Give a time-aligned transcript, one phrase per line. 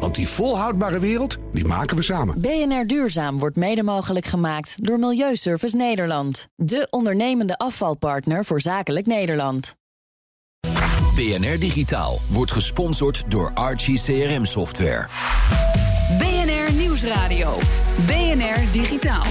[0.00, 2.40] Want die volhoudbare wereld, die maken we samen.
[2.40, 6.48] BNR Duurzaam wordt mede mogelijk gemaakt door Milieuservice Nederland.
[6.56, 9.76] De ondernemende afvalpartner voor zakelijk Nederland.
[11.14, 15.06] BNR Digitaal wordt gesponsord door Archie CRM Software.
[16.18, 17.58] BNR Nieuwsradio.
[18.06, 19.24] BNR Digitaal.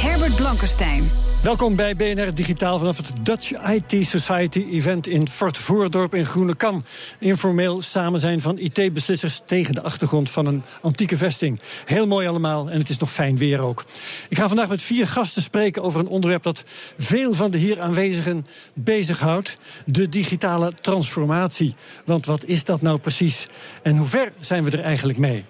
[0.00, 1.25] Herbert Blankenstein.
[1.42, 6.84] Welkom bij BNR Digitaal vanaf het Dutch IT Society event in Fort Voordorp in Groenekam.
[7.18, 11.60] Informeel samen zijn van IT-beslissers tegen de achtergrond van een antieke vesting.
[11.84, 13.84] Heel mooi allemaal en het is nog fijn weer ook.
[14.28, 16.64] Ik ga vandaag met vier gasten spreken over een onderwerp dat
[16.98, 21.74] veel van de hier aanwezigen bezighoudt: de digitale transformatie.
[22.04, 23.46] Want wat is dat nou precies
[23.82, 25.44] en hoe ver zijn we er eigenlijk mee?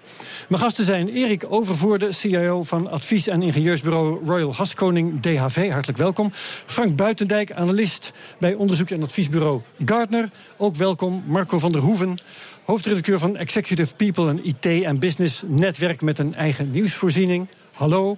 [0.49, 5.71] Mijn gasten zijn Erik Overvoorde, CIO van advies- en ingenieursbureau Royal Haskoning DHV.
[5.77, 6.31] Hartelijk welkom.
[6.65, 10.29] Frank Buitendijk, analist bij onderzoek- en adviesbureau Gardner.
[10.57, 11.23] Ook welkom.
[11.27, 12.17] Marco van der Hoeven,
[12.63, 17.47] hoofdredacteur van Executive People en IT en Business Netwerk met een eigen nieuwsvoorziening.
[17.73, 18.17] Hallo.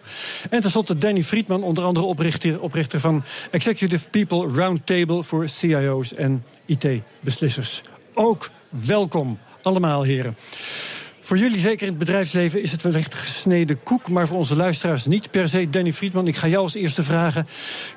[0.50, 6.44] En tenslotte Danny Friedman, onder andere oprichter, oprichter van Executive People Roundtable voor CIO's en
[6.66, 7.82] IT-beslissers.
[8.14, 10.36] Ook welkom, allemaal heren.
[11.30, 14.10] Voor jullie, zeker in het bedrijfsleven, is het wellicht gesneden koek.
[14.10, 15.70] Maar voor onze luisteraars niet per se.
[15.70, 17.48] Danny Friedman, ik ga jou als eerste vragen.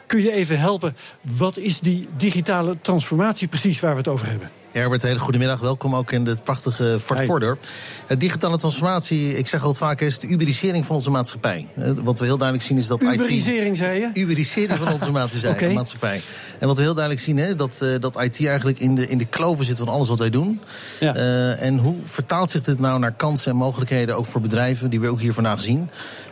[0.06, 0.96] Kun je even helpen?
[1.36, 4.61] Wat is die digitale transformatie precies waar we het over hebben?
[4.72, 5.60] Herbert, hele goedemiddag.
[5.60, 7.64] Welkom ook in het prachtige Fort Voordorp.
[8.06, 11.66] Het digitale transformatie, ik zeg altijd vaak, is de uberisering van onze maatschappij.
[12.02, 13.78] Wat we heel duidelijk zien is dat uberisering, IT...
[13.78, 14.10] zei je?
[14.20, 15.50] Uberisering van onze maatschappij.
[15.50, 15.72] okay.
[15.72, 16.22] maatschappij.
[16.58, 19.18] En wat we heel duidelijk zien, is dat, uh, dat IT eigenlijk in de, in
[19.18, 20.60] de kloven zit van alles wat wij doen.
[21.00, 21.16] Ja.
[21.16, 25.00] Uh, en hoe vertaalt zich dit nou naar kansen en mogelijkheden, ook voor bedrijven, die
[25.00, 25.90] we ook hier vandaag zien?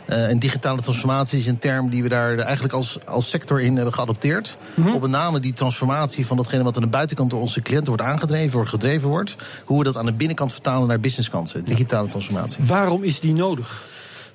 [0.09, 3.75] Uh, en digitale transformatie is een term die we daar eigenlijk als, als sector in
[3.75, 4.57] hebben geadopteerd.
[4.73, 4.93] Mm -hmm.
[4.93, 8.03] Op met name die transformatie van datgene wat aan de buitenkant door onze cliënten wordt
[8.31, 9.35] aangedreven, wordt gedreven wordt.
[9.65, 11.63] Hoe we dat aan de binnenkant vertalen naar businesskansen.
[11.63, 12.63] Digitale transformatie.
[12.63, 13.89] Waarom is die nodig?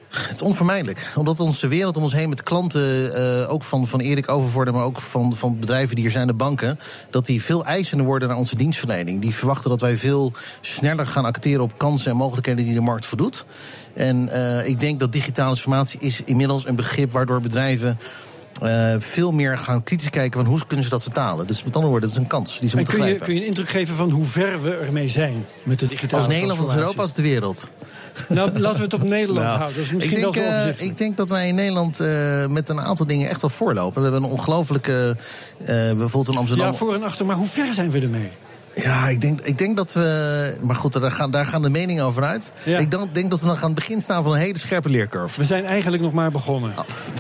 [0.09, 1.13] Het is onvermijdelijk.
[1.15, 4.85] Omdat onze wereld om ons heen met klanten, uh, ook van, van Erik Overvoorde, maar
[4.85, 6.79] ook van, van bedrijven die hier zijn, de banken,
[7.11, 9.21] dat die veel eisender worden naar onze dienstverlening.
[9.21, 13.07] Die verwachten dat wij veel sneller gaan acteren op kansen en mogelijkheden die de markt
[13.07, 13.45] voldoet.
[13.95, 17.99] En uh, ik denk dat digitale transformatie is inmiddels een begrip waardoor bedrijven.
[18.63, 21.47] Uh, veel meer gaan kritisch kijken van hoe kunnen ze dat vertalen.
[21.47, 23.27] Dus met andere woorden, dat is een kans die ze en moeten kun je, grijpen.
[23.27, 26.33] kun je een indruk geven van hoe ver we ermee zijn met de digitale Als
[26.33, 27.71] Nederland, als Europa, als de wereld.
[28.29, 29.77] Nou, laten we het op Nederland Nou, houden.
[29.77, 30.93] Dat is misschien ik, denk, wel uh, overzichtelijk.
[30.93, 34.03] ik denk dat wij in Nederland uh, met een aantal dingen echt wel voorlopen.
[34.03, 35.17] We hebben een ongelooflijke.
[35.61, 36.67] Uh, bijvoorbeeld in Amsterdam.
[36.67, 38.31] Ja, voor en achter, maar hoe ver zijn we ermee?
[38.75, 40.59] Ja, ik denk, ik denk dat we.
[40.63, 42.53] Maar goed, daar gaan, daar gaan de meningen over uit.
[42.63, 42.79] Ja.
[42.79, 45.41] Ik denk, denk dat we nog aan het begin staan van een hele scherpe leercurve.
[45.41, 46.75] We zijn eigenlijk nog maar begonnen.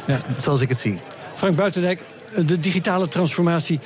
[0.06, 0.18] Ja.
[0.36, 1.00] Zoals ik het zie.
[1.36, 2.00] Frank Buitendijk,
[2.46, 3.80] de digitale transformatie.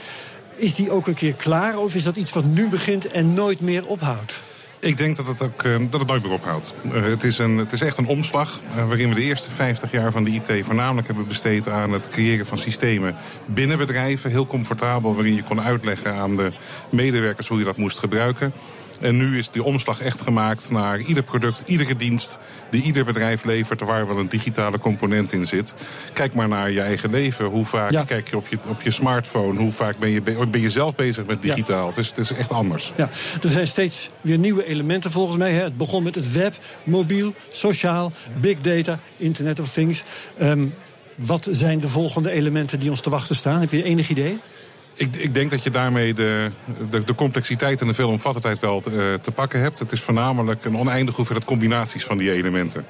[0.54, 1.78] Is die ook een keer klaar?
[1.78, 4.42] Of is dat iets wat nu begint en nooit meer ophoudt?
[4.78, 6.74] Ik denk dat het, ook, uh, dat het nooit meer ophoudt.
[6.84, 9.90] Uh, het, is een, het is echt een omslag uh, waarin we de eerste 50
[9.90, 14.30] jaar van de IT voornamelijk hebben besteed aan het creëren van systemen binnen bedrijven.
[14.30, 16.52] Heel comfortabel, waarin je kon uitleggen aan de
[16.88, 18.52] medewerkers hoe je dat moest gebruiken.
[19.00, 22.38] En nu is die omslag echt gemaakt naar ieder product, iedere dienst
[22.70, 25.74] die ieder bedrijf levert, waar wel een digitale component in zit.
[26.12, 27.44] Kijk maar naar je eigen leven.
[27.46, 28.02] Hoe vaak Ja.
[28.04, 29.60] kijk je op, je op je smartphone?
[29.60, 31.54] Hoe vaak ben je, be- ben je zelf bezig met Ja.
[31.54, 31.86] digitaal?
[31.88, 32.92] Het, is, het is echt anders.
[32.96, 33.08] Ja,
[33.42, 35.52] er zijn steeds weer nieuwe elementen volgens mij.
[35.52, 35.62] Hè.
[35.62, 40.02] Het begon met het web, mobiel, sociaal, big data, Internet of Things.
[40.38, 40.66] Ehm,
[41.14, 43.60] wat zijn de volgende elementen die ons te wachten staan?
[43.60, 44.38] Heb je enig idee?
[44.94, 46.50] Ik, ik denk dat je daarmee de,
[46.90, 49.78] de, de complexiteit en de veelomvattendheid wel te, eh, te pakken hebt.
[49.78, 52.86] Het is voornamelijk een oneindige hoeveelheid combinaties van die elementen.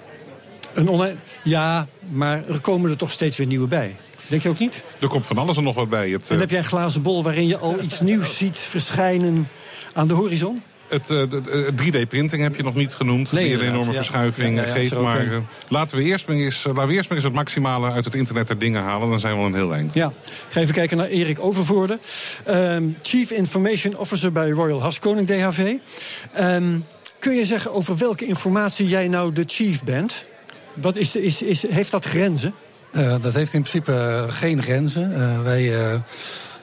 [0.75, 3.97] Een ja, maar er komen er toch steeds weer nieuwe bij.
[4.27, 4.83] Denk je ook niet?
[5.01, 6.11] Er komt van alles en nog wat bij.
[6.11, 9.49] Het, En eh, heb jij een glazen bol waarin je al iets nieuws ziet verschijnen
[9.93, 10.63] aan de horizon?
[10.91, 13.33] Het, eh, de- de- 3D-printing heb je nog niet genoemd.
[13.33, 13.97] Nee, die een enorme ja.
[13.97, 14.85] verschuiving Ja, ja, ja, geeft.
[14.85, 15.33] is er ook Maar een.
[15.33, 15.39] eh,
[15.69, 18.47] laten, we eerst maar eens, laten we eerst maar eens het maximale uit het internet
[18.47, 19.11] der dingen halen.
[19.11, 19.95] Dan zijn we al een heel eind.
[19.95, 21.99] Ja, ik ga even kijken naar Erik Overvoorde.
[22.45, 25.73] Ehm, Chief Information Officer bij Royal Haskoning DHV.
[26.33, 26.79] Ehm,
[27.19, 30.27] kun je zeggen over welke informatie jij nou de chief bent?
[30.75, 32.55] Wat is, is, is, heeft dat grenzen?
[32.93, 35.11] Uh, dat heeft in principe geen grenzen.
[35.11, 35.95] Uh, wij uh,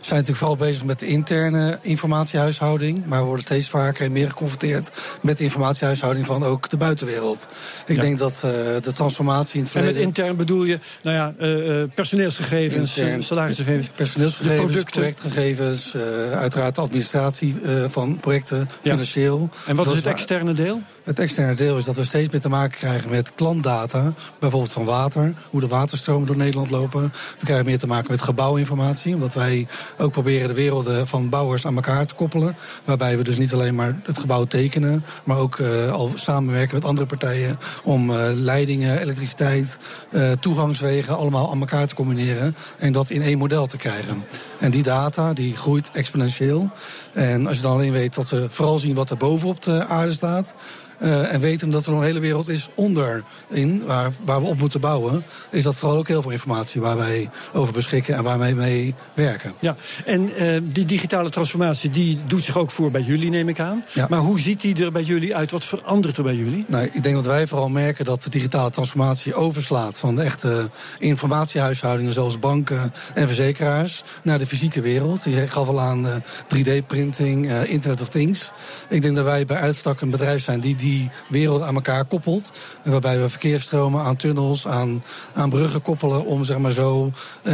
[0.07, 3.05] zijn natuurlijk vooral bezig met de interne informatiehuishouding.
[3.05, 7.47] Maar we worden steeds vaker en meer geconfronteerd met de informatiehuishouding van ook de buitenwereld.
[7.85, 8.51] Ik denk dat uh,
[8.81, 9.95] de transformatie in het verleden.
[9.95, 13.87] En met intern bedoel je, nou ja, uh, personeelsgegevens, intern, salarisgegevens.
[13.95, 16.01] Personeelsgegevens, projectgegevens, uh,
[16.31, 17.55] uiteraard administratie
[17.87, 18.91] van projecten, ja.
[18.91, 19.49] financieel.
[19.65, 20.81] En wat dat is het externe deel?
[21.03, 24.13] Het externe deel is dat we steeds meer te maken krijgen met klantdata.
[24.39, 27.01] Bijvoorbeeld van water, hoe de waterstromen door Nederland lopen.
[27.39, 29.13] We krijgen meer te maken met gebouwinformatie.
[29.13, 29.67] Omdat wij
[29.97, 32.55] ook proberen de werelden van bouwers aan elkaar te koppelen.
[32.83, 35.03] Waarbij we dus niet alleen maar het gebouw tekenen.
[35.23, 37.59] Maar ook uh, al samenwerken met andere partijen.
[37.83, 39.77] Om uh, leidingen, elektriciteit,
[40.11, 42.55] uh, toegangswegen allemaal aan elkaar te combineren.
[42.77, 44.23] En dat in één model te krijgen.
[44.59, 46.69] En die data die groeit exponentieel.
[47.13, 50.11] En als je dan alleen weet dat we vooral zien wat er bovenop de aarde
[50.11, 50.55] staat.
[51.01, 54.59] Uh, en weten dat er nog een hele wereld is onderin, waar, waar we op
[54.59, 58.39] moeten bouwen, is dat vooral ook heel veel informatie waar wij over beschikken en waar
[58.39, 59.53] wij mee werken.
[59.59, 63.59] Ja, en uh, die digitale transformatie die doet zich ook voor bij jullie, neem ik
[63.59, 63.83] aan.
[63.93, 64.07] Ja.
[64.09, 65.51] Maar hoe ziet die er bij jullie uit?
[65.51, 66.65] Wat verandert er bij jullie?
[66.67, 70.69] Nou, ik denk dat wij vooral merken dat de digitale transformatie overslaat van de echte
[70.99, 75.23] informatiehuishoudingen zoals banken en verzekeraars naar de fysieke wereld.
[75.23, 76.13] Je gaf al aan uh,
[76.55, 78.51] 3D-printing, Internet of Things.
[78.89, 80.86] Ik denk dat wij bij uitstak een bedrijf zijn die die
[81.29, 82.51] wereld aan elkaar koppelt.
[82.83, 85.03] Waarbij we verkeersstromen aan tunnels, aan,
[85.33, 87.11] aan bruggen koppelen om zeg maar zo
[87.43, 87.53] uh,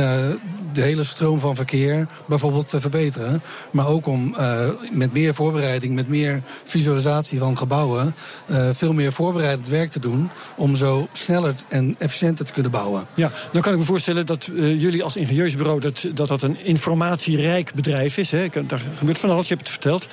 [0.73, 3.41] de hele stroom van verkeer bijvoorbeeld te verbeteren.
[3.71, 8.15] Maar ook om uh, met meer voorbereiding, met meer visualisatie van gebouwen,
[8.47, 13.05] uh, veel meer voorbereidend werk te doen om zo sneller en efficiënter te kunnen bouwen.
[13.13, 17.73] Ja, dan kan ik me voorstellen dat jullie als ingenieursbureau dat, dat dat een informatierijk
[17.73, 18.31] bedrijf is.
[18.31, 18.47] Hè?
[18.67, 20.07] Daar gebeurt van alles, je hebt het verteld.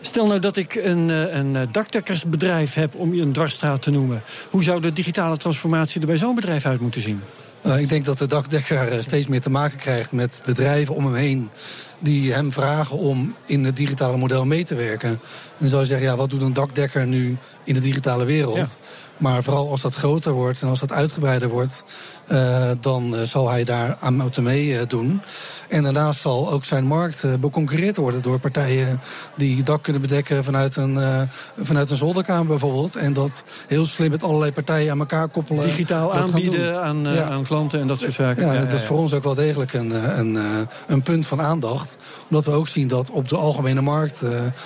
[0.00, 1.08] Stel nou dat ik een,
[1.38, 4.22] een dakdekkersbedrijf heb, om je een dwarsstraat te noemen.
[4.50, 7.20] Hoe zou de digitale transformatie er bij zo'n bedrijf uit moeten zien?
[7.66, 11.14] Uh, ik denk dat de dakdekker steeds meer te maken krijgt met bedrijven om hem
[11.14, 11.50] heen
[11.98, 15.08] die hem vragen om in het digitale model mee te werken.
[15.08, 15.18] En
[15.58, 18.56] dan zou je zeggen, ja, wat doet een dakdekker nu in de digitale wereld?
[18.56, 18.86] Ja.
[19.16, 21.84] Maar vooral als dat groter wordt en als dat uitgebreider wordt,
[22.32, 25.20] uh, dan uh, zal hij daar aan moeten meedoen.
[25.68, 29.00] En daarnaast zal ook zijn markt uh, beconcurreerd worden door partijen
[29.34, 31.28] die dak kunnen bedekken vanuit een,
[31.60, 32.96] vanuit een zolderkamer bijvoorbeeld.
[32.96, 35.64] En dat heel slim met allerlei partijen aan elkaar koppelen.
[35.64, 37.22] Digitaal aanbieden aan, ja.
[37.22, 38.46] aan klanten en dat soort zaken.
[38.46, 40.38] Ja, ja dat is voor ons ook wel degelijk een, een,
[40.86, 41.87] een punt van aandacht.
[42.28, 44.22] Omdat we ook zien dat op de algemene markt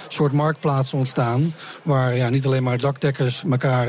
[0.09, 1.55] soort marktplaatsen ontstaan.
[1.83, 3.89] Waar ja, niet alleen maar dakdekkers elkaar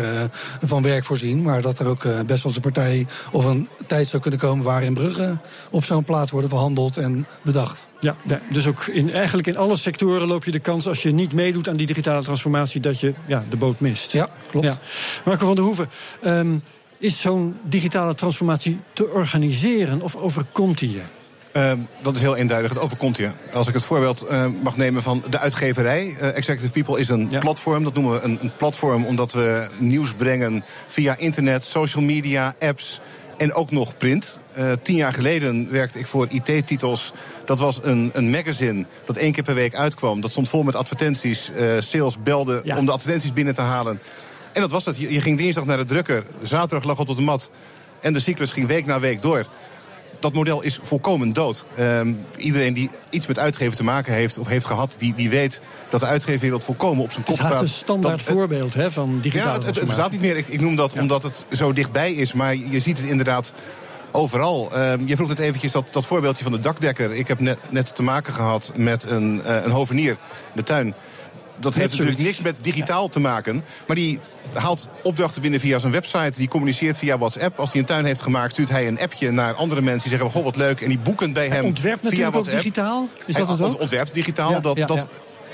[0.64, 1.42] van werk voorzien.
[1.42, 4.66] Maar dat er ook best wel eens een partij of een tijd zou kunnen komen
[4.66, 5.42] waarin bruggen
[5.72, 7.88] op zo'n plaats worden verhandeld en bedacht.
[8.00, 8.16] Ja,
[8.50, 11.70] dus ook in, eigenlijk in alle sectoren loop je de kans als je niet meedoet
[11.70, 14.12] aan die digitale transformatie dat je ja, de boot mist.
[14.12, 14.66] Ja, klopt.
[14.66, 14.78] Ja.
[15.26, 15.90] Marco van der Hoeven,
[16.24, 16.64] um,
[16.98, 21.02] is zo'n digitale transformatie te organiseren of overkomt die je?
[21.54, 21.72] Uh,
[22.02, 22.72] dat is heel eenduidig.
[22.72, 23.32] Het overkomt je.
[23.54, 26.06] Als ik het voorbeeld uh, mag nemen van de uitgeverij.
[26.06, 27.40] Uh, Executive People is een ja.
[27.40, 27.84] platform.
[27.84, 33.02] Dat noemen we een, een, platform omdat we nieuws brengen via internet, social media, apps
[33.38, 34.40] en ook nog print.
[34.82, 37.14] tien jaar geleden werkte ik voor IT-titels.
[37.46, 40.22] Dat was een, een magazine dat één keer per week uitkwam.
[40.22, 41.52] Dat stond vol met advertenties.
[41.80, 42.78] sales belde ja.
[42.78, 44.00] om de advertenties binnen te halen.
[44.54, 44.98] En dat was het.
[44.98, 46.24] Je, je ging dinsdag naar de drukker.
[46.42, 47.50] Zaterdag lag het op de mat.
[48.00, 49.46] En de cyclus ging week na week door
[50.24, 51.66] dat model is volkomen dood.
[51.80, 55.62] Um, iedereen die iets met uitgeven te maken heeft of heeft gehad, die, die weet
[55.90, 57.52] dat de uitgeefwereld volkomen op zijn kop staat.
[57.52, 60.22] Dat is een standaard dat, voorbeeld hè, van digitale Ja, het, het, het bestaat niet
[60.22, 60.38] meer.
[60.38, 61.02] Ik, ik noem dat ja.
[61.02, 62.34] omdat het zo dichtbij is.
[62.34, 63.54] Maar je ziet het inderdaad
[64.12, 64.78] overal.
[64.78, 67.12] Um, je vroeg net eventjes dat, dat voorbeeldje van de dakdekker.
[67.12, 70.18] Ik heb net, net te maken gehad met een, uh, een hovenier in
[70.54, 70.94] de tuin
[71.60, 73.64] dat heeft natuurlijk niks met digitaal te maken.
[73.88, 74.20] Maar die
[74.54, 76.38] haalt opdrachten binnen via zijn website.
[76.38, 77.60] Die communiceert via WhatsApp.
[77.60, 80.10] Als hij een tuin heeft gemaakt, stuurt hij een appje naar andere mensen.
[80.10, 80.82] Die zeggen, goh, wat leuk.
[80.82, 82.58] En die boeken bij hij hem ontwerpt via natuurlijk WhatsApp.
[82.58, 83.08] ook digitaal?
[83.26, 83.80] Is hij dat het ook?
[83.82, 84.52] ontwerpt digitaal.
[84.52, 85.08] Ja, dat, ja, dat ja.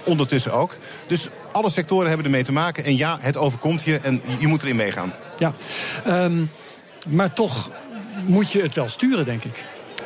[0.03, 0.75] ondertussen ook.
[1.07, 2.83] Dus alle sectoren hebben ermee te maken.
[2.83, 5.13] En ja, het overkomt je en je moet erin meegaan.
[5.37, 5.53] Ja,
[6.07, 6.51] um,
[7.07, 7.69] maar toch
[8.25, 9.63] moet je het wel sturen, denk ik.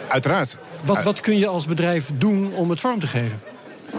[0.08, 0.58] Uiteraard.
[0.84, 3.42] Wat, wat kun je als bedrijf doen om het vorm te geven?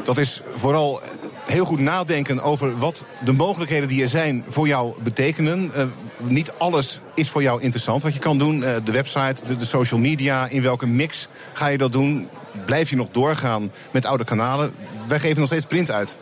[0.04, 1.00] Dat is vooral
[1.46, 5.70] heel goed nadenken over wat de mogelijkheden die er zijn voor jou betekenen.
[5.76, 5.84] Uh,
[6.18, 8.60] niet alles is voor jou interessant wat je kan doen.
[8.60, 12.28] Uh, de website, de, de, social media, in welke mix ga je dat doen?
[12.66, 14.72] Blijf je nog doorgaan met oude kanalen?
[15.08, 16.16] Wij geven nog steeds print uit.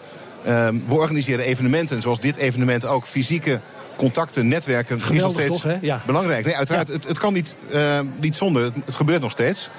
[0.46, 3.06] Uh, we organiseren evenementen, zoals dit evenement ook.
[3.06, 3.60] Fysieke
[3.96, 6.02] contacten, netwerken Geweldig, is nog steeds toch, ja.
[6.06, 6.44] belangrijk.
[6.44, 6.94] Nee, uiteraard, ja.
[6.94, 8.62] het, het, kan niet, uh, niet zonder.
[8.62, 9.70] Het, het gebeurt nog steeds.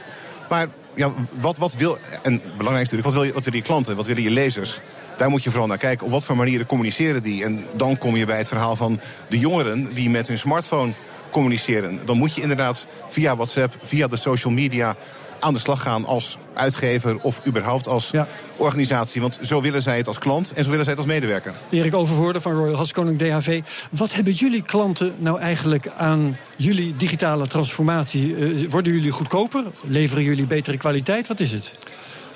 [0.49, 3.95] Maar ja, wat, wat wil, en belangrijk natuurlijk, wat, wil je, wat willen je klanten,
[3.95, 4.79] wat willen je lezers?
[5.17, 6.05] Daar moet je vooral naar kijken.
[6.05, 7.43] Op wat voor manieren communiceren die?
[7.43, 10.93] En dan kom je bij het verhaal van de jongeren die met hun smartphone
[11.29, 11.99] communiceren.
[12.05, 14.95] Dan moet je inderdaad via WhatsApp, via de social media
[15.43, 18.11] aan de slag gaan als uitgever of überhaupt als
[18.55, 19.21] organisatie.
[19.21, 21.53] Want zo willen zij het als klant en zo willen zij het als medewerker.
[21.69, 23.61] Erik Overvoorde van Royal Haskoning DHV.
[23.89, 28.27] Wat hebben jullie klanten nou eigenlijk aan jullie digitale transformatie?
[28.27, 29.63] Uh, worden jullie goedkoper?
[29.81, 31.27] Leveren jullie betere kwaliteit?
[31.27, 31.73] Wat is het?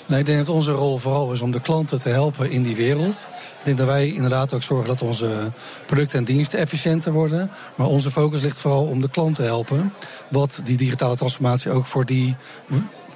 [0.08, 2.76] Nee, ik denk dat onze rol vooral is om de klanten te helpen in die
[2.76, 3.28] wereld.
[3.60, 5.52] Ik denk dat wij inderdaad ook zorgen dat onze
[5.86, 7.52] producten en diensten efficiënter worden.
[7.76, 9.94] Maar onze focus ligt vooral om de klant te helpen.
[10.30, 12.36] Wat die digitale transformatie ook voor die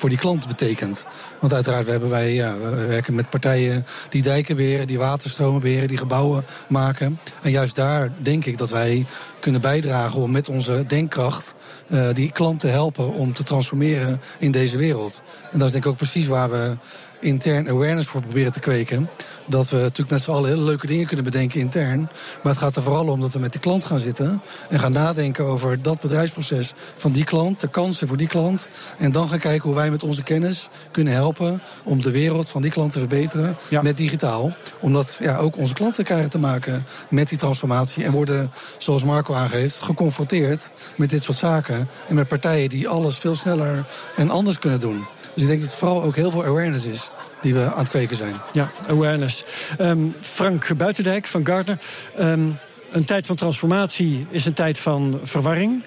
[0.02, 1.06] voor die klant betekent.
[1.40, 5.62] Want uiteraard we hebben wij, ja, we werken met partijen die dijken beheren, die waterstromen
[5.62, 7.20] beheren, die gebouwen maken.
[7.42, 9.06] En juist daar denk ik dat wij
[9.40, 11.56] kunnen bijdragen om met onze denkkracht
[11.88, 15.22] uh, die klanten helpen om te transformeren in deze wereld.
[15.52, 16.74] En dat is denk ik ook precies waar we
[17.22, 19.10] intern awareness voor proberen te kweken.
[19.46, 22.00] Dat we natuurlijk met z'n allen hele leuke dingen kunnen bedenken intern.
[22.44, 24.42] Maar het gaat er vooral om dat we met de klant gaan zitten.
[24.70, 27.60] En gaan nadenken over dat bedrijfsproces van die klant.
[27.60, 28.70] De kansen voor die klant.
[28.98, 31.62] En dan gaan kijken hoe wij met onze kennis kunnen helpen.
[31.84, 34.52] Om de wereld van die klant te verbeteren met digitaal.
[34.80, 38.04] Omdat ja, ook onze klanten krijgen te maken met die transformatie.
[38.04, 41.90] En worden, zoals Marco aangeeft, geconfronteerd met dit soort zaken.
[42.08, 43.86] En met partijen die alles veel sneller
[44.16, 45.06] en anders kunnen doen.
[45.34, 47.12] Dus ik denk dat het vooral ook heel veel awareness is
[47.42, 48.36] die we aan het kweken zijn.
[48.52, 49.44] Ja, awareness.
[49.80, 51.80] Um, Frank Buitendijk van Gardner.
[52.20, 52.58] Um,
[52.92, 55.84] een tijd van transformatie is een tijd van verwarring.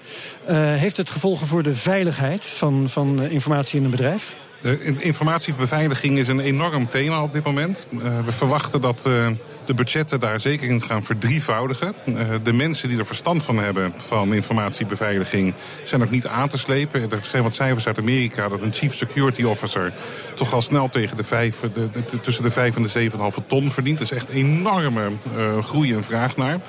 [0.49, 4.33] Uh, heeft het gevolgen voor de veiligheid van, van informatie in een bedrijf?
[4.99, 7.87] Informatiebeveiliging is een enorm thema op dit moment.
[7.91, 9.27] Uh, we verwachten dat uh,
[9.65, 11.95] de budgetten daar zeker in gaan verdrievoudigen.
[12.43, 15.53] De mensen die er verstand van hebben van informatiebeveiliging
[15.83, 17.11] zijn ook niet aan te slepen.
[17.11, 19.93] Er zijn wat cijfers uit Amerika dat een chief security officer
[20.35, 23.71] toch al snel tegen de vijf, de, de, tussen de 5 en de 7,5 ton
[23.71, 23.97] verdient.
[23.97, 25.11] Dat is echt enorme
[25.61, 26.59] groei en vraag naar.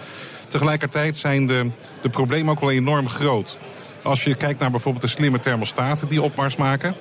[0.48, 1.70] Tegelijkertijd zijn de,
[2.02, 3.58] de problemen ook wel enorm groot.
[4.02, 6.94] Als je kijkt naar bijvoorbeeld de slimme thermostaten die opmars maken.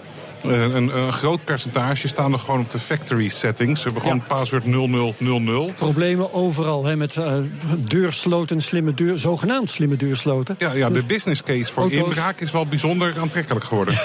[0.49, 3.81] Eh, een, een, groot percentage staan nog gewoon op de factory settings.
[3.81, 4.35] Ze hebben gewoon ja.
[4.35, 5.75] password 0000.
[5.75, 7.33] Problemen overal hè, met uh,
[7.77, 10.55] deursloten, slimme deur, zogenaamd slimme deursloten.
[10.57, 11.99] Ja, ja de business case voor Auto's.
[11.99, 13.95] inbraak is wel bijzonder aantrekkelijk geworden.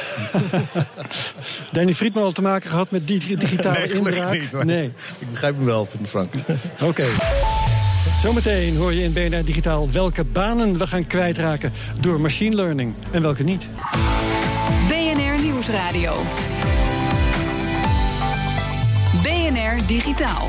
[1.73, 4.31] Danny Friedman al te maken gehad met die digitale nee, inbraak?
[4.33, 6.33] Niet, nee, ik begrijp hem wel, Frank.
[6.81, 6.85] Oké.
[6.85, 7.11] Okay.
[8.23, 13.23] Zometeen hoor je in BNR Digitaal welke banen we gaan kwijtraken door machine learning en
[13.23, 13.69] welke niet.
[15.61, 16.23] BNR Nieuwsradio.
[19.23, 20.49] BNR Digitaal.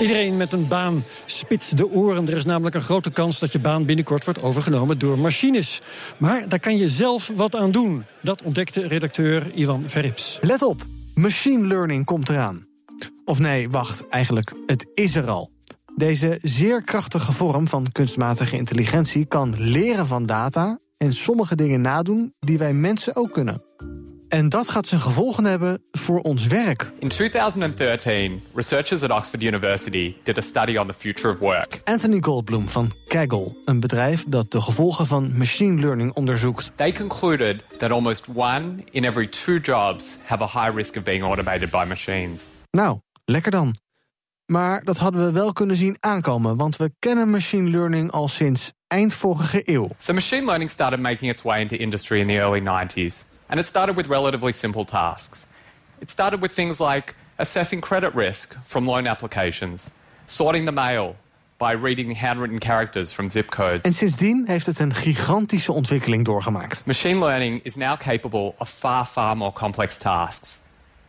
[0.00, 2.28] Iedereen met een baan spitst de oren.
[2.28, 5.82] Er is namelijk een grote kans dat je baan binnenkort wordt overgenomen door machines.
[6.18, 8.04] Maar daar kan je zelf wat aan doen.
[8.22, 10.38] Dat ontdekte redacteur Ivan Verrips.
[10.40, 10.82] Let op,
[11.14, 12.66] machine learning komt eraan.
[13.24, 15.50] Of nee, wacht, eigenlijk, het is er al.
[15.96, 22.34] Deze zeer krachtige vorm van kunstmatige intelligentie kan leren van data en sommige dingen nadoen
[22.38, 23.62] die wij mensen ook kunnen.
[24.28, 26.92] En dat gaat zijn gevolgen hebben voor ons werk.
[26.98, 31.80] In 2013, researchers at Oxford University did a study on the future of work.
[31.84, 36.72] Anthony Goldblum van Kaggle, een bedrijf dat de gevolgen van machine learning onderzoekt.
[36.74, 41.24] They concluded that almost one in every two jobs have a high risk of being
[41.24, 42.48] automated by machines.
[42.70, 43.74] Nou, lekker dan.
[44.46, 48.72] Maar dat hadden we wel kunnen zien aankomen, want we kennen machine learning al sinds
[48.86, 49.88] eind vorige eeuw.
[49.98, 53.24] So machine learning started making its way into industry in the early 90s.
[53.46, 55.46] And it started with relatively simple tasks.
[55.98, 59.88] It started with things like assessing credit risk from loan applications,
[60.26, 61.16] sorting the mail
[61.58, 63.82] by reading handwritten characters from zip codes.
[63.82, 66.86] En sindsdien heeft het een gigantische ontwikkeling doorgemaakt.
[66.86, 70.60] Machine learning is now capable of far, far more complex tasks.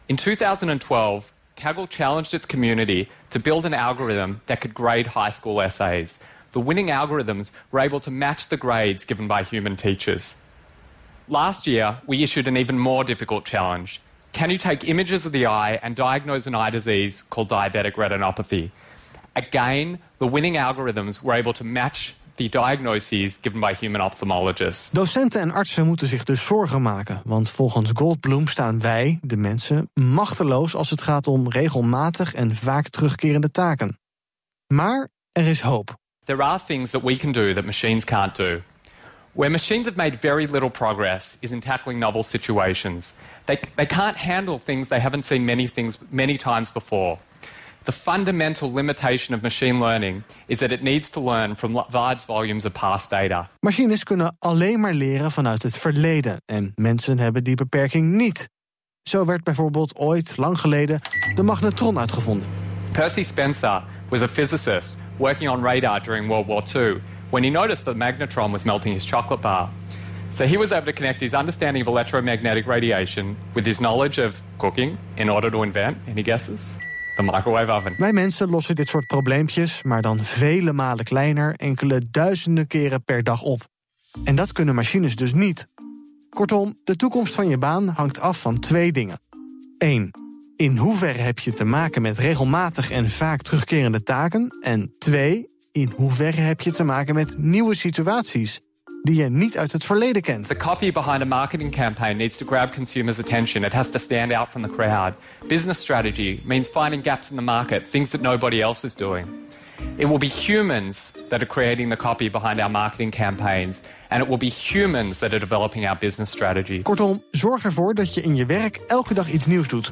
[0.05, 5.61] In 2012, Kaggle challenged its community to build an algorithm that could grade high school
[5.61, 6.19] essays.
[6.51, 10.35] The winning algorithms were able to match the grades given by human teachers.
[11.27, 14.01] Last year, we issued an even more difficult challenge.
[14.33, 18.71] Can you take images of the eye and diagnose an eye disease called diabetic retinopathy?
[19.35, 24.89] Again, the winning algorithms were able to match the diagnoses given by human ophthalmologists.
[24.89, 29.89] Docenten en artsen moeten zich dus zorgen maken, want volgens Goldblum staan wij, de mensen,
[29.93, 33.99] machteloos als het gaat om regelmatig en vaak terugkerende taken.
[34.67, 35.95] Maar er is hoop.
[36.25, 38.59] There are things that we can do that machines can't do.
[39.31, 43.13] Where machines have made very little progress is in tackling novel situations.
[43.45, 47.17] They, they can't handle things they haven't seen many things many times before.
[47.83, 52.65] The fundamental limitation of machine learning is that it needs to learn from large volumes
[52.65, 53.49] of past data.
[53.59, 58.49] Machines kunnen alleen maar leren vanuit het verleden en mensen hebben die beperking niet.
[59.09, 60.99] Zo werd bijvoorbeeld ooit lang geleden
[61.35, 62.47] de magnetron uitgevonden.
[62.91, 67.85] Percy Spencer was a physicist working on radar during World War II when he noticed
[67.85, 69.69] that the magnetron was melting his chocolate bar.
[70.29, 74.41] So he was able to connect his understanding of electromagnetic radiation with his knowledge of
[74.57, 76.77] cooking in order to invent, any guesses?
[77.15, 77.95] The microwave oven.
[77.97, 83.23] Wij mensen lossen dit soort probleempjes, maar dan vele malen kleiner, enkele duizenden keren per
[83.23, 83.67] dag op.
[84.23, 85.67] En dat kunnen machines dus niet.
[86.29, 89.19] Kortom, de toekomst van je baan hangt af van twee dingen.
[89.77, 90.11] 1.
[90.55, 94.57] In hoeverre heb je te maken met regelmatig en vaak terugkerende taken?
[94.61, 95.47] En 2.
[95.71, 98.59] In hoeverre heb je te maken met nieuwe situaties
[99.03, 100.47] die je niet uit het verleden kent?
[100.47, 103.63] The copy behind a marketing campaign needs to grab consumers' attention.
[103.63, 105.13] It has to stand out from the crowd.
[105.47, 109.27] Business strategy means finding gaps in the market, things that nobody else is doing.
[109.97, 114.27] It will be humans that are creating the copy behind our marketing campaigns, and it
[114.27, 116.81] will be humans that are developing our business strategy.
[116.81, 119.91] Kortom, zorg ervoor dat je in je werk elke dag iets nieuws doet.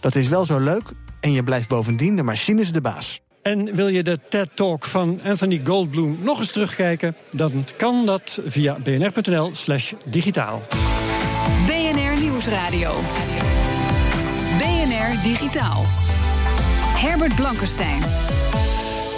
[0.00, 3.20] Dat is wel zo leuk en je blijft bovendien de machines de baas.
[3.42, 7.16] En wil je de TED-talk van Anthony Goldblum nog eens terugkijken?
[7.30, 10.62] Dan kan dat via bnr.nl slash digitaal.
[11.66, 12.92] BNR Nieuwsradio.
[14.58, 15.82] BNR Digitaal.
[16.96, 18.29] Herbert Blankenstein.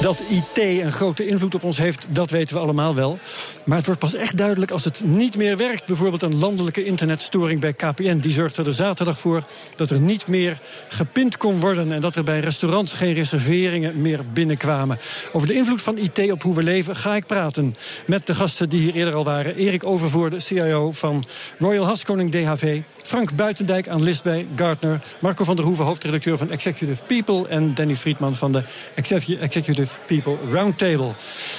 [0.03, 3.19] Dat IT een grote invloed op ons heeft, dat weten we allemaal wel.
[3.65, 5.87] Maar het wordt pas echt duidelijk als het niet meer werkt.
[5.87, 8.19] Bijvoorbeeld een landelijke internetstoring bij KPN.
[8.19, 9.45] Die zorgde er zaterdag voor
[9.77, 11.93] dat er niet meer gepind kon worden.
[11.93, 14.99] En dat er bij restaurants geen reserveringen meer binnenkwamen.
[15.33, 17.77] Over de invloed van IT op hoe we leven ga ik praten.
[18.07, 19.57] Met de gasten die hier eerder al waren.
[19.57, 21.25] Erik Overvoorde, CIO van
[21.59, 22.81] Royal Haskoning DHV.
[23.03, 25.01] Frank Buitendijk, analist bij Gartner.
[25.21, 27.49] Marco van der Hoeven, hoofdredacteur van Executive People.
[27.49, 28.63] En Danny Friedman van de
[29.41, 31.13] Executive People Roundtable.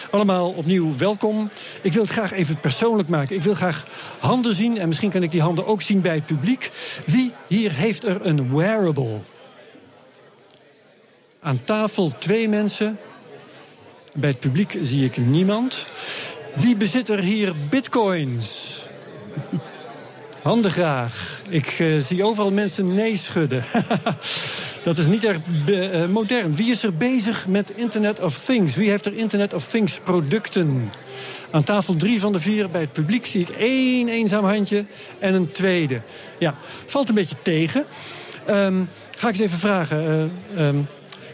[0.10, 1.50] Allemaal opnieuw welkom.
[1.82, 3.36] Ik wil het graag even persoonlijk maken.
[3.36, 3.86] Ik wil graag
[4.20, 4.78] handen zien.
[4.78, 6.72] En misschien kan ik die handen ook zien bij het publiek.
[7.06, 9.20] Wie hier heeft er een wearable?
[11.42, 13.00] Aan tafel twee mensen.
[14.16, 15.88] Bij het publiek zie ik niemand.
[16.56, 18.78] Wie bezit er hier bitcoins?
[20.44, 21.42] Handen graag.
[21.50, 23.64] Ik uh, zie overal mensen nee schudden.
[24.84, 26.56] Dat is niet erg uh, modern.
[26.56, 28.76] Wie is er bezig met Internet of Things?
[28.76, 30.92] Wie heeft er Internet of Things producten?
[31.52, 34.86] Aan tafel drie van de vier bij het publiek zie ik één eenzaam handje
[35.20, 36.02] en een tweede.
[36.38, 37.86] Ja, valt een beetje tegen.
[38.50, 40.32] Um, ga ik eens even vragen.
[40.56, 40.88] Uh, um,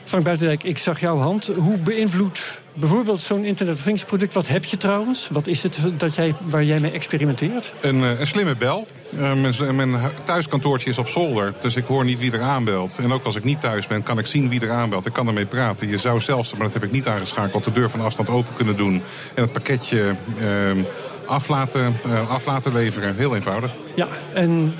[0.10, 1.52] Frank Buitendijk, ik zag jouw hand.
[1.58, 4.34] Hoe beïnvloedt bijvoorbeeld zo'n Internet of Things product?
[4.34, 5.30] Wat heb je trouwens?
[5.32, 7.74] Wat is het dat jij, waar jij mee experimenteert?
[7.82, 8.88] Een, een slimme bel.
[9.16, 12.98] Uh, mijn, mijn, thuiskantoortje is op zolder, dus ik hoor niet wie er aanbelt.
[12.98, 15.06] En ook als ik niet thuis ben, kan ik zien wie er aanbelt.
[15.06, 15.88] Ik kan ermee praten.
[15.88, 18.78] Je zou zelfs, maar dat heb ik niet aangeschakeld, de deur van afstand open kunnen
[18.78, 18.94] doen.
[19.34, 20.84] En het pakketje uh,
[21.26, 23.16] af, laten, uh, af laten leveren.
[23.16, 23.72] Heel eenvoudig.
[23.96, 24.76] Ja, en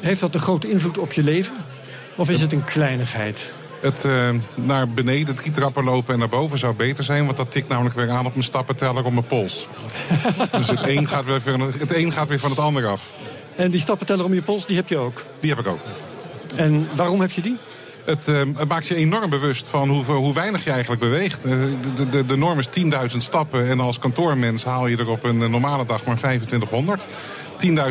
[0.00, 1.54] heeft dat een grote invloed op je leven?
[2.16, 3.52] Of is het een kleinigheid?
[3.84, 7.24] Het uh, naar beneden drie trappen lopen en naar boven zou beter zijn.
[7.24, 9.68] Want dat tikt namelijk weer aan op mijn stappenteller op mijn pols.
[10.58, 13.10] dus het een, gaat weer van het, het een gaat weer van het ander af.
[13.56, 15.24] En die stappenteller om je pols, die heb je ook?
[15.40, 15.80] Die heb ik ook.
[16.56, 17.56] En waarom heb je die?
[18.04, 21.46] Het, uh, het, maakt je enorm bewust van hoe, hoe weinig je eigenlijk beweegt.
[21.46, 21.52] Uh,
[21.96, 22.68] de, de, de norm is
[23.12, 27.06] 10.000 stappen en als kantoormens haal je er op een normale dag maar 2500.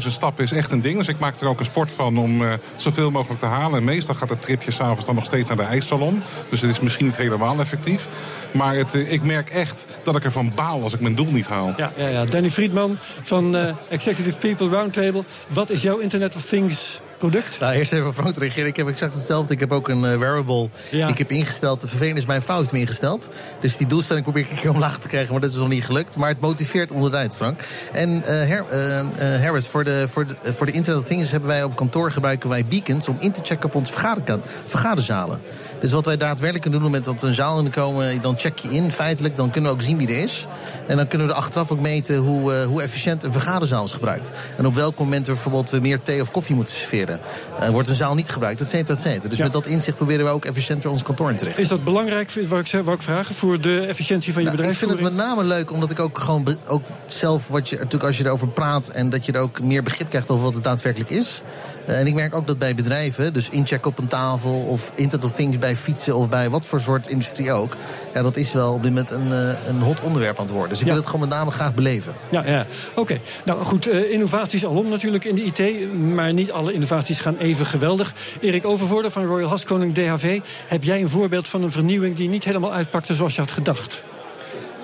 [0.01, 0.97] 10.000 stappen is echt een ding.
[0.97, 3.77] Dus ik maak er ook een sport van om uh, zoveel mogelijk te halen.
[3.77, 6.23] En meestal gaat het tripje s'avonds dan nog steeds naar de ijssalon.
[6.49, 8.07] Dus het is misschien niet helemaal effectief.
[8.51, 11.47] Maar het, uh, ik merk echt dat ik ervan baal als ik mijn doel niet
[11.47, 11.73] haal.
[11.77, 12.25] Ja, ja, ja.
[12.25, 15.23] Danny Friedman van uh, Executive People Roundtable.
[15.47, 17.59] Wat is jouw Internet of Things product?
[17.59, 18.67] Nou, eerst even Frank te reageren.
[18.67, 19.53] Ik heb exact hetzelfde.
[19.53, 20.69] Ik heb ook een uh, wearable.
[20.91, 21.07] Ja.
[21.07, 21.81] Ik heb ingesteld.
[21.81, 23.29] De vervelend is mijn vrouw heeft hem ingesteld.
[23.59, 25.31] Dus die doelstelling probeer ik een keer omlaag te krijgen.
[25.31, 26.17] Maar dat is nog niet gelukt.
[26.17, 27.59] Maar het motiveert onderduid, Frank.
[27.91, 31.49] En uh, Her, uh, Harris, voor de, voor, de, voor de Internet of Things hebben
[31.49, 35.41] wij op kantoor gebruiken wij beacons om in te checken op onze vergader, vergaderzalen.
[35.79, 38.69] Dus wat wij daadwerkelijk kunnen doen met dat een zaal in komen, dan check je
[38.69, 39.35] in feitelijk.
[39.35, 40.47] Dan kunnen we ook zien wie er is.
[40.87, 43.91] En dan kunnen we er achteraf ook meten hoe, uh, hoe efficiënt een vergaderzaal is
[43.91, 44.31] gebruikt.
[44.57, 47.12] En op welk moment we bijvoorbeeld meer thee of koffie moeten serveren.
[47.61, 49.29] Uh, wordt een zaal niet gebruikt, et cetera, et cetera.
[49.29, 49.43] Dus ja.
[49.43, 51.63] met dat inzicht proberen we ook efficiënter ons kantoor in te richten.
[51.63, 54.81] Is dat belangrijk, wou ik, ik vragen, voor de efficiëntie van je nou, bedrijf?
[54.81, 58.03] Ik vind het met name leuk, omdat ik ook gewoon ook zelf, wat je, natuurlijk
[58.03, 58.87] als je erover praat...
[58.87, 61.41] en dat je er ook meer begrip krijgt over wat het daadwerkelijk is...
[61.87, 65.27] Uh, en ik merk ook dat bij bedrijven, dus incheck op een tafel of Internet
[65.27, 67.75] of Things bij fietsen of bij wat voor soort industrie ook.
[68.13, 70.69] Ja, dat is wel op dit moment een, uh, een hot onderwerp aan het worden.
[70.69, 70.91] Dus ik ja.
[70.91, 72.13] wil het gewoon met name graag beleven.
[72.31, 72.65] Ja, ja.
[72.89, 72.99] oké.
[72.99, 73.21] Okay.
[73.45, 77.65] Nou goed, uh, innovaties alom natuurlijk in de IT, maar niet alle innovaties gaan even
[77.65, 78.13] geweldig.
[78.39, 82.43] Erik Overvoorde van Royal Haskoning DHV, heb jij een voorbeeld van een vernieuwing die niet
[82.43, 84.03] helemaal uitpakte zoals je had gedacht?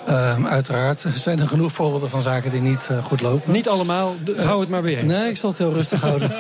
[0.10, 3.52] Ehm, uiteraard zijn er genoeg voorbeelden van zaken die niet uh, goed lopen.
[3.52, 5.02] Niet allemaal, uh, hou het maar bij.
[5.04, 6.32] Nee, ik zal het heel rustig houden.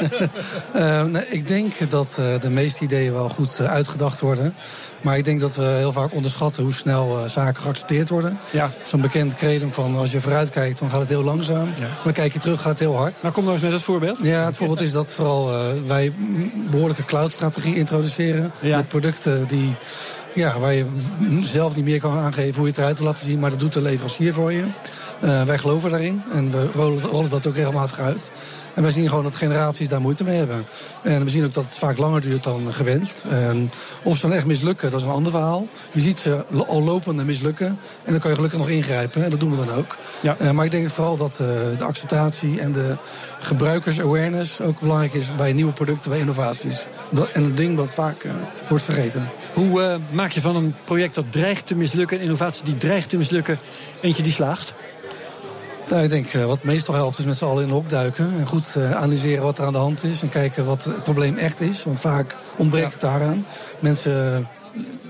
[0.76, 4.56] uh, nee, ik denk dat de meeste ideeën wel goed uitgedacht worden.
[5.02, 8.40] Maar ik denk dat we heel vaak onderschatten hoe snel zaken geaccepteerd worden.
[8.52, 8.72] Ja.
[8.86, 11.68] Zo'n bekend kredum van als je vooruit kijkt, dan gaat het heel langzaam.
[11.80, 11.88] Ja.
[12.04, 13.22] Maar kijk je terug, gaat het heel hard.
[13.22, 14.18] Nou, kom nou eens met het voorbeeld.
[14.22, 15.52] Ja, het voorbeeld is dat vooral
[15.88, 16.14] wij
[16.70, 18.52] behoorlijke cloud-strategie introduceren.
[18.60, 18.78] Ja.
[18.78, 19.76] Met producten die
[20.34, 20.86] ja, waar je
[21.42, 23.74] zelf niet meer kan aangeven hoe je het eruit wil laten zien, maar dat doet
[23.74, 24.63] de leverancier voor je.
[25.24, 28.32] Uh, wij geloven daarin en we rollen, rollen, dat ook regelmatig uit.
[28.80, 30.65] En wij zien gewoon dat generaties daar moeite mee hebben.
[31.04, 33.26] En we zien ook dat het vaak langer duurt dan gewenst.
[33.30, 33.72] En
[34.04, 35.68] of ze dan echt mislukken, dat is een ander verhaal.
[35.92, 37.68] Je ziet ze al lopende mislukken.
[38.04, 39.24] En dan kan je gelukkig nog ingrijpen.
[39.24, 39.98] En dat doen we dan ook.
[40.22, 40.38] Ja.
[40.42, 42.96] Uh, maar ik denk vooral dat uh, de acceptatie en de
[43.39, 46.88] gebruikers-awareness ook belangrijk is bij nieuwe producten, bij innovaties.
[47.32, 48.26] En een ding dat vaak
[48.70, 49.30] wordt vergeten.
[49.54, 53.18] Hoe maak je van een project dat dreigt te mislukken, een innovatie die dreigt te
[53.18, 53.60] mislukken,
[54.02, 54.74] eentje die slaagt?
[55.89, 58.32] Nou, ik denk uh, wat meestal helpt is met z'n allen in de hok duiken.
[58.39, 60.21] En goed uh, analyseren wat er aan de hand is.
[60.21, 61.84] En kijken wat het probleem echt is.
[61.84, 63.45] Want vaak ontbreekt het daaraan.
[63.80, 64.47] Mensen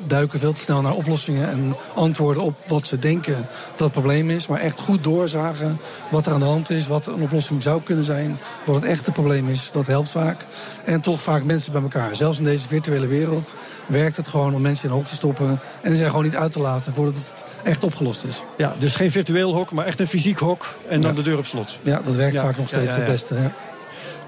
[0.08, 3.36] duiken veel te snel naar oplossingen en antwoorden op wat ze denken
[3.70, 4.48] dat het probleem is.
[4.48, 5.78] Maar echt goed doorzagen
[6.12, 9.12] wat er aan de hand is, wat een oplossing zou kunnen zijn, wat het echte
[9.12, 10.46] probleem is, dat helpt vaak.
[10.86, 12.16] En toch vaak mensen bij elkaar.
[12.16, 13.56] Zelfs in deze virtuele wereld
[13.86, 16.36] werkt het gewoon om mensen in een hok te stoppen en ze er gewoon niet
[16.36, 18.44] uit te laten voordat het echt opgelost is.
[18.58, 21.16] Ja, dus geen virtueel hok, maar echt een fysiek hok en dan ja.
[21.18, 21.80] de deur op slot.
[21.82, 22.42] Ja, dat werkt ja.
[22.42, 23.36] vaak nog steeds ja, het beste.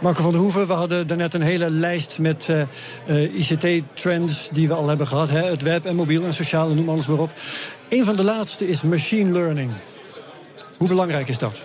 [0.01, 2.61] Marco van der Hoeven, we hadden daarnet een hele lijst met uh,
[3.07, 5.29] uh, ICT-trends die we al hebben gehad.
[5.29, 5.49] Hè?
[5.49, 7.31] Het web en mobiel en sociaal, noem alles maar op.
[7.89, 9.71] Een van de laatste is machine learning.
[10.77, 11.61] Hoe belangrijk is dat?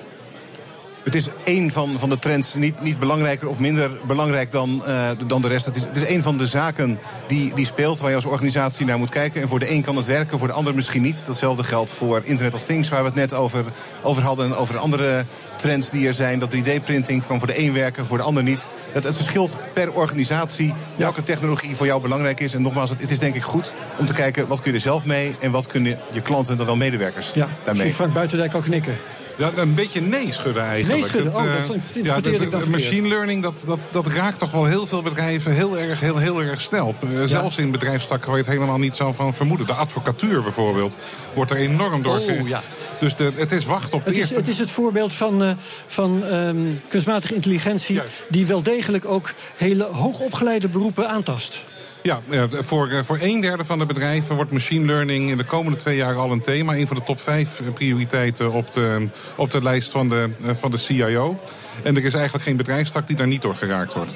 [1.06, 5.08] Het is één van, van de trends, niet, niet belangrijker of minder belangrijk dan, uh,
[5.26, 5.66] dan de rest.
[5.66, 8.86] Het is, het is één van de zaken die, die speelt, waar je als organisatie
[8.86, 9.42] naar moet kijken.
[9.42, 11.26] En voor de een kan het werken, voor de ander misschien niet.
[11.26, 13.64] Datzelfde geldt voor Internet of Things, waar we het net over,
[14.02, 14.46] over hadden.
[14.46, 15.24] En over andere
[15.56, 16.38] trends die er zijn.
[16.38, 18.66] Dat 3D-printing kan voor de een werken, voor de ander niet.
[18.92, 22.54] Het, het verschilt per organisatie welke technologie voor jou belangrijk is.
[22.54, 24.82] En nogmaals, het, het is denk ik goed om te kijken wat kun je er
[24.82, 25.36] zelf mee...
[25.40, 27.82] en wat kunnen je klanten dan wel medewerkers ja, daarmee.
[27.82, 28.96] Ik zie Frank Buitendijk al knikken.
[29.36, 31.00] Ja, een beetje nee schudden eigenlijk.
[31.00, 34.50] Nee schudden, oh, dat ja, dat, ik dan Machine learning, dat, dat, dat raakt toch
[34.50, 36.94] wel heel veel bedrijven heel erg, heel, heel erg snel.
[37.08, 37.26] Ja.
[37.26, 39.66] Zelfs in bedrijfstakken waar je het helemaal niet zou van vermoeden.
[39.66, 40.96] De advocatuur bijvoorbeeld
[41.34, 42.18] wordt er enorm door...
[42.18, 42.62] Oh, ja.
[42.98, 44.34] Dus de, het is wachten op de het is, eerste...
[44.34, 45.50] Het is het voorbeeld van, uh,
[45.86, 47.94] van um, kunstmatige intelligentie...
[47.94, 48.22] Juist.
[48.28, 51.64] die wel degelijk ook hele hoogopgeleide beroepen aantast.
[52.06, 55.96] Ja, voor, voor een derde van de bedrijven wordt machine learning in de komende twee
[55.96, 56.74] jaar al een thema.
[56.74, 60.76] Een van de top vijf prioriteiten op de, op de lijst van de, van de
[60.76, 61.40] CIO.
[61.82, 64.14] En er is eigenlijk geen bedrijfstak die daar niet door geraakt wordt.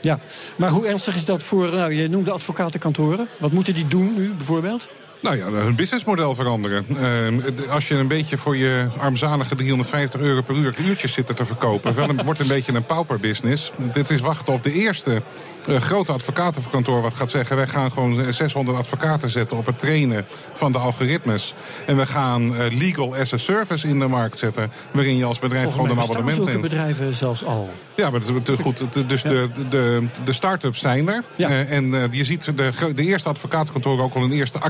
[0.00, 0.18] Ja,
[0.56, 3.28] maar hoe ernstig is dat voor, nou, je noemde advocatenkantoren.
[3.38, 4.88] Wat moeten die doen nu bijvoorbeeld?
[5.20, 6.86] Nou ja, hun businessmodel veranderen.
[6.90, 11.44] Uh, als je een beetje voor je armzalige 350 euro per uur uurtjes zit te
[11.44, 13.72] verkopen, wel een, wordt een beetje een pauperbusiness.
[13.92, 15.22] Dit is wachten op de eerste
[15.68, 20.24] uh, grote advocatenkantoor wat gaat zeggen: wij gaan gewoon 600 advocaten zetten op het trainen
[20.52, 21.54] van de algoritmes.
[21.86, 25.38] En we gaan uh, legal as a service in de markt zetten, waarin je als
[25.38, 26.60] bedrijf Volgens gewoon een abonnement neemt.
[26.60, 27.70] bedrijven zelfs al.
[27.94, 29.28] Ja, maar het, het, goed, dus ja.
[29.28, 31.24] de, de, de start-ups zijn er.
[31.36, 31.50] Ja.
[31.50, 34.60] Uh, en je ziet de, de eerste advocatenkantoren ook al een eerste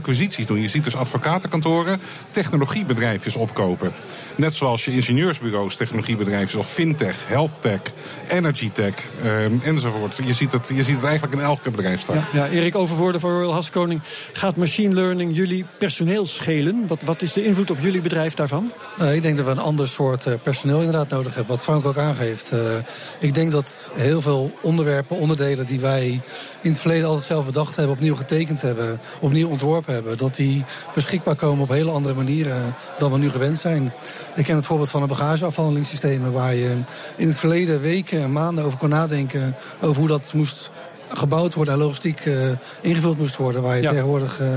[0.46, 3.92] Je ziet dus advocatenkantoren technologiebedrijfjes opkopen.
[4.38, 7.80] Net zoals je ingenieursbureaus, technologiebedrijfjes of fintech, healthtech,
[8.28, 10.20] energytech um, enzovoort.
[10.24, 12.16] Je ziet, het, je ziet het eigenlijk in elke bedrijfstak.
[12.16, 14.00] Ja, ja, Erik Overvoorde van Royal Haskoning.
[14.32, 16.84] Gaat machine learning jullie personeel schelen?
[16.86, 18.72] Wat, wat is de invloed op jullie bedrijf daarvan?
[19.00, 21.54] Uh, ik denk dat we een ander soort uh, personeel inderdaad nodig hebben.
[21.54, 22.52] Wat Frank ook aangeeft.
[22.52, 22.58] Uh,
[23.18, 26.20] ik denk dat heel veel onderwerpen, onderdelen die wij
[26.60, 30.64] in het verleden altijd zelf bedacht hebben, opnieuw getekend hebben, opnieuw ontworpen hebben, dat die
[30.94, 33.92] beschikbaar komen op hele andere manieren dan we nu gewend zijn.
[34.38, 36.76] Ik ken het voorbeeld van een bagageafhandelingssystemen waar je
[37.16, 40.70] in het verleden weken en maanden over kon nadenken over hoe dat moest
[41.08, 42.34] gebouwd worden en logistiek uh,
[42.80, 43.62] ingevuld moest worden.
[43.62, 43.90] Waar je ja.
[43.90, 44.48] tegenwoordig uh,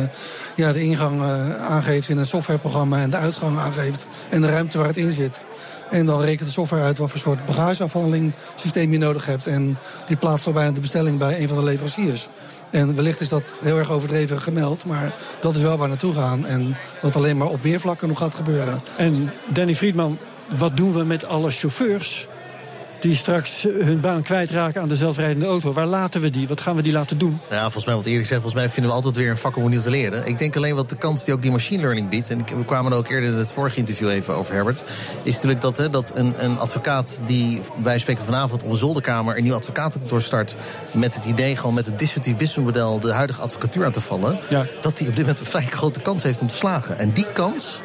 [0.55, 4.77] ja, de ingang uh, aangeeft in een softwareprogramma en de uitgang aangeeft en de ruimte
[4.77, 5.45] waar het in zit.
[5.89, 9.47] En dan rekent de software uit wat voor soort bagageafhandeling systeem je nodig hebt.
[9.47, 12.27] En die plaatst al bijna de bestelling bij een van de leveranciers.
[12.71, 16.45] En wellicht is dat heel erg overdreven gemeld, maar dat is wel waar naartoe gaan.
[16.45, 18.81] En wat alleen maar op meer vlakken nog gaat gebeuren.
[18.97, 20.17] En Danny Friedman,
[20.57, 22.27] wat doen we met alle chauffeurs
[23.01, 25.73] die straks hun baan kwijtraken aan de zelfrijdende auto.
[25.73, 26.47] Waar laten we die?
[26.47, 27.39] Wat gaan we die laten doen?
[27.49, 29.69] Ja, volgens mij, wat Erik zegt, volgens mij vinden we altijd weer een vak om
[29.69, 30.27] nieuw te leren.
[30.27, 32.29] Ik denk alleen wat de kans die ook die machine learning biedt...
[32.29, 34.83] en we kwamen er ook eerder in het vorige interview even over, Herbert...
[35.23, 39.37] is natuurlijk dat, hè, dat een, een advocaat die, wij spreken vanavond op een zolderkamer...
[39.37, 40.55] een nieuw advocatenkantoor start
[40.91, 41.55] met het idee...
[41.55, 44.39] gewoon met het disruptief businessmodel de huidige advocatuur aan te vallen...
[44.49, 44.65] Ja.
[44.81, 46.99] dat die op dit moment een vrij grote kans heeft om te slagen.
[46.99, 47.81] En die kans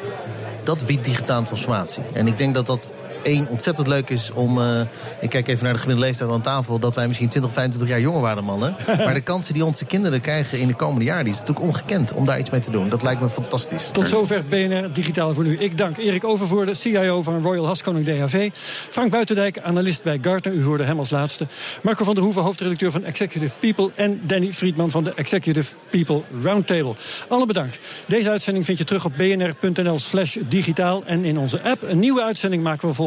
[0.63, 2.03] dat biedt digitale transformatie.
[2.13, 4.57] En ik denk dat dat één ontzettend leuk is om.
[4.57, 4.81] Uh,
[5.21, 6.79] ik kijk even naar de gemiddelde leeftijd aan tafel.
[6.79, 8.75] dat wij misschien 20, 25 jaar jonger waren, mannen.
[9.05, 11.23] maar de kansen die onze kinderen krijgen in de komende jaren.
[11.23, 12.89] die is natuurlijk ongekend om daar iets mee te doen.
[12.89, 13.89] Dat lijkt me fantastisch.
[13.91, 15.57] Tot zover BNR Digitaal voor nu.
[15.57, 18.49] Ik dank Erik Overvoorde, CIO van Royal Haskoning DHV.
[18.89, 20.53] Frank Buitendijk, analist bij Gartner.
[20.53, 21.47] U hoorde hem als laatste.
[21.81, 23.91] Marco van der Hoeven, hoofdredacteur van Executive People.
[23.95, 26.95] En Danny Friedman van de Executive People Roundtable.
[27.27, 27.79] Alle bedankt.
[28.07, 31.03] Deze uitzending vind je terug op bnr.nl slash digitaal.
[31.05, 31.83] En in onze app.
[31.83, 32.93] Een nieuwe uitzending maken we